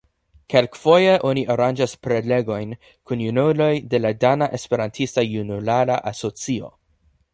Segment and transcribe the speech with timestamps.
[0.51, 2.73] Kelkfoje oni aranĝas prelegojn
[3.11, 6.73] kun junuloj de la Dana Esperantista Junulara Asocio.